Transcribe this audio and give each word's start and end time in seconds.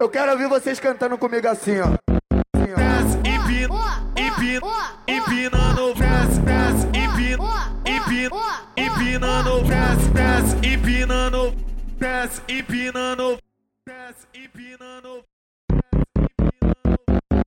Eu 0.00 0.08
quero 0.08 0.32
ouvir 0.32 0.48
vocês 0.48 0.80
cantando 0.80 1.18
comigo 1.18 1.46
assim, 1.46 1.78
ó. 1.78 1.84
Assim, 1.84 2.72
ó. 2.72 2.74
Desce, 2.74 3.18
empina, 3.18 4.02
empina, 4.16 4.96
empinando, 5.06 5.92
desce, 5.92 6.40
desce, 6.40 6.86
empina, 6.86 7.70
empina, 7.84 8.62
empinando, 8.78 9.60
desce, 9.60 10.08
desce, 10.08 10.56
empinando, 10.66 11.54
desce, 11.98 12.42
empinando, 12.48 13.38
desce, 13.86 14.26
empinando. 14.32 15.22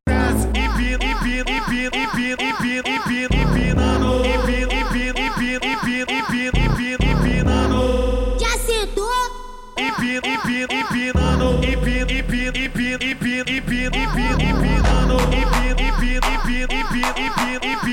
Desce, 0.07 0.47
empina, 0.49 1.03
empina, 1.03 1.49
empina, 1.49 1.89
empina, 1.97 2.37
empina, 2.39 2.83
empina, 2.93 3.33
empinando, 3.33 4.23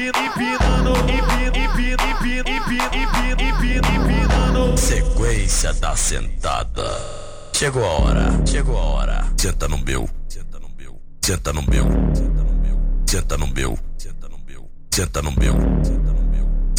empina, 0.00 0.18
empina, 0.18 0.54
empinando, 0.54 0.92
empina, 1.00 1.58
empina, 1.58 1.96
empina, 2.10 2.48
empina, 2.48 2.88
empina, 2.94 3.42
empina, 3.42 3.88
empinando. 3.88 4.78
Sequência 4.78 5.72
da 5.74 5.94
sentada. 5.94 6.88
Chegou 7.52 7.84
a 7.84 7.88
hora, 7.88 8.46
chegou 8.46 8.78
a 8.78 8.80
hora. 8.80 9.26
Senta 9.36 9.68
no 9.68 9.78
meu, 9.78 10.08
senta 10.28 10.58
no 10.58 10.68
meu, 10.70 10.98
senta 11.22 11.52
no 11.52 11.62
meu, 11.62 11.84
senta 12.14 12.42
no 12.42 12.52
meu, 12.52 12.88
senta 13.06 13.36
no 13.36 13.46
meu, 13.46 13.78
senta 13.98 14.28
no 14.28 14.38
meu, 14.38 14.70
senta 14.90 15.22
no 15.22 15.32
meu, 15.32 15.54
senta 15.82 16.12
no 16.12 16.22
meu. 16.22 16.29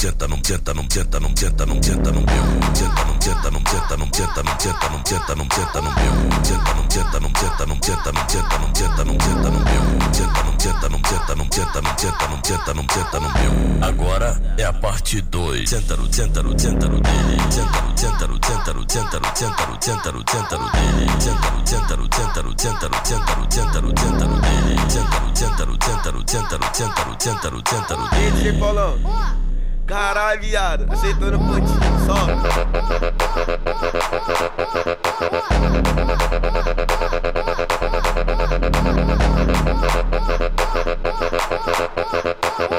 Senta 0.02 0.28
no, 0.28 0.36
senta 0.44 0.74
no, 0.74 0.82
senta 0.90 1.20
no, 1.20 1.30
senta 1.36 1.64
no, 1.64 1.76
senta 1.80 2.12
no 2.12 2.22
meu, 2.22 2.44
senta 2.74 3.06
no, 3.06 3.22
senta 3.22 3.52
no, 3.52 3.60
senta 3.70 3.98
no, 3.98 4.10
senta 4.12 4.42
no, 4.42 4.58
senta 4.58 4.90
no, 4.90 5.04
senta 5.06 5.36
no, 5.36 5.46
senta 5.54 5.80
no 5.80 5.92
meu, 5.94 6.14
senta 6.42 6.74
no, 6.74 6.90
senta 6.90 7.20
no, 7.20 7.30
senta 7.38 7.66
no, 7.68 7.78
senta 7.84 8.12
no, 8.12 8.28
senta 8.28 8.58
no, 8.58 8.74
senta 8.74 9.04
no, 9.06 9.14
senta 9.22 9.50
no 9.52 9.60
meu, 9.60 9.84
senta 10.12 10.42
no, 10.42 10.58
senta 10.58 10.90
no, 10.90 10.98
senta 11.06 11.36
no, 11.36 11.46
senta 11.54 11.82
no, 11.82 11.94
senta 12.00 12.28
no, 12.28 12.42
senta 12.42 12.74
no, 12.74 12.82
senta 12.90 13.20
no 13.20 13.30
meu. 13.30 13.88
Agora 13.88 14.42
é 14.58 14.64
a 14.64 14.74
parte 14.74 15.22
2. 15.22 15.70
Senta 15.70 15.96
no, 15.96 16.12
senta 16.12 16.42
no, 16.42 16.58
senta 16.58 16.88
no 16.88 17.00
dele, 17.00 17.38
senta 17.52 17.82
no, 17.82 17.96
senta 17.96 18.26
no, 18.26 18.40
senta 18.42 18.74
no, 18.74 18.86
senta 18.90 19.20
no, 19.20 19.30
senta 19.38 19.68
no, 19.68 19.78
senta 19.80 20.12
no, 20.12 20.24
senta 20.26 20.58
no 20.58 20.70
dele, 20.72 21.06
senta 21.20 21.52
no, 21.52 21.62
senta 21.64 21.96
no, 21.96 22.08
senta 22.10 22.42
no, 22.42 22.54
senta 22.58 22.88
no, 22.90 22.98
senta 23.06 23.36
no, 23.36 23.46
senta 23.52 23.82
no, 23.82 23.94
senta 23.96 24.26
no 24.26 24.40
dele, 24.40 24.78
senta 24.90 25.20
no, 25.20 25.36
senta 25.36 25.66
no, 25.66 25.78
senta 25.80 26.12
no, 26.12 26.24
senta 26.26 26.58
no, 26.58 26.74
senta 26.74 27.06
no, 27.06 27.16
senta 27.20 27.50
no, 27.52 27.62
senta 27.70 27.96
no 27.96 28.08
dele. 28.10 28.32
DJ 28.42 28.58
Paulão. 28.58 29.51
Caralho, 29.92 30.40
viado. 30.40 30.88
Aceitando 30.90 31.38
pontinho 31.38 32.00
só. 32.06 32.16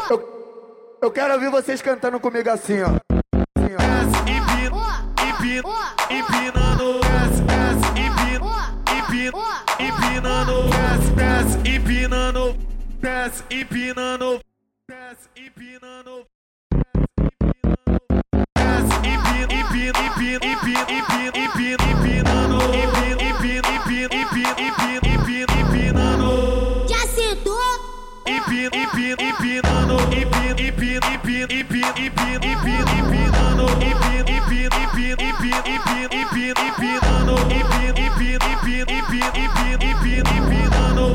Eu, 0.08 0.18
eu 1.02 1.10
quero 1.10 1.34
ouvir 1.34 1.50
vocês 1.50 1.83
cantando 1.83 2.18
comigo 2.18 2.48
assim, 2.48 2.80
ó. 2.80 2.86
Assim, 2.86 3.74
ó. 3.74 3.77
Desce, 3.77 4.18
empina, 4.22 5.05
empina, 5.28 5.94
empinando, 6.08 7.00
empinando. 15.36 16.33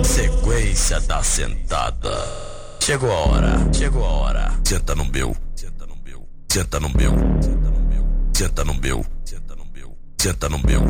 Sequência 0.04 1.00
da 1.02 1.22
sentada. 1.24 2.12
Chegou 2.80 3.12
a 3.12 3.16
hora, 3.16 3.74
chegou 3.74 4.06
a 4.06 4.08
hora. 4.08 4.54
Senta 4.64 4.96
no 4.96 5.06
meu, 5.06 5.36
senta 5.56 5.86
no 5.86 5.96
meu, 6.06 6.28
senta 6.50 6.80
no 6.80 6.90
meu, 6.90 7.12
senta 7.42 7.70
no 7.70 7.80
meu, 7.80 8.08
senta 8.34 8.64
no 8.64 8.74
meu, 8.74 9.06
senta 10.20 10.50
no 10.50 10.58
meu, 10.60 10.82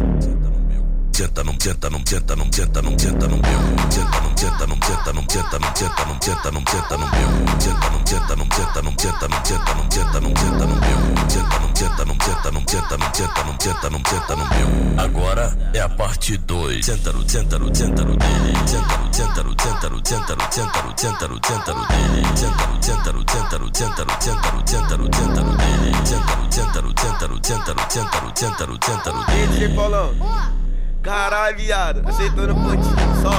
senta 1.12 1.44
no 1.44 1.54
senta 1.60 1.90
no, 1.90 2.00
senta 2.06 2.36
no, 2.36 2.46
senta 2.52 2.82
no, 2.82 2.98
senta 2.98 3.28
no 3.28 3.38
meu, 3.38 3.62
senta 3.92 4.22
no, 4.22 4.38
senta 4.38 4.68
no, 4.68 4.76
senta 4.86 5.14
no, 5.14 5.22
senta 5.30 5.60
no, 5.60 5.76
senta 5.76 6.06
no, 6.06 6.20
senta 6.22 6.52
no, 6.52 6.62
senta 6.72 6.98
no 6.98 7.08
meu, 7.12 7.60
senta 7.60 7.90
no, 7.90 8.08
senta 8.08 8.36
no, 8.36 8.46
senta 8.46 8.82
no, 8.82 8.92
senta 8.98 9.28
no, 9.28 9.46
senta 9.46 9.76
no, 9.76 9.92
senta 9.92 10.20
no, 10.22 10.30
senta 10.30 10.66
no 10.66 10.76
meu, 10.76 11.28
senta 12.68 12.98
no, 12.98 13.06
senta 13.14 13.44
no, 13.44 13.56
senta 13.60 13.90
no, 13.90 13.98
senta 13.98 14.36
no, 14.36 14.44
no 14.44 14.50
meu. 14.50 14.68
Agora 15.04 15.58
é 15.74 15.80
a 15.80 15.90
parte 15.90 16.38
2. 16.38 16.86
Senta 16.86 17.14
no, 17.14 17.28
senta 17.28 17.58
no, 17.58 17.74
senta 17.74 18.04
no 18.04 18.16
dele, 18.18 18.54
senta 18.66 18.98
no, 18.98 19.14
senta 19.14 19.44
no, 19.44 19.56
senta 19.58 19.90
no, 19.90 20.02
senta 20.04 20.36
no, 20.36 20.44
senta 20.52 20.84
no, 20.84 20.94
senta 20.98 21.28
no, 21.28 21.40
senta 21.46 21.74
no 21.74 21.86
dele, 21.88 22.24
senta 22.36 22.68
no, 22.68 22.82
senta 22.84 23.12
no, 23.14 23.24
senta 23.30 23.58
no, 23.58 23.70
senta 23.74 24.04
no, 24.04 24.12
senta 24.22 24.52
no, 24.52 24.62
senta 24.68 24.98
no, 24.98 25.06
senta 25.14 25.42
no 25.42 25.56
dele, 25.56 25.92
senta 26.04 26.36
no, 26.36 26.52
senta 26.52 26.82
no, 26.82 26.94
senta 26.98 27.28
no, 27.28 27.40
senta 27.42 27.74
no, 27.74 27.84
senta 27.90 28.22
no, 28.22 28.32
senta 28.36 28.66
no, 28.66 28.78
senta 28.84 29.12
no 29.12 29.24
dele. 29.26 29.48
DJ 29.48 29.70
Paulão. 29.76 30.14
Caralho, 31.02 31.56
viado. 31.56 32.02
Aceitando 32.06 32.54
pontinho 32.54 33.16
só. 33.22 33.32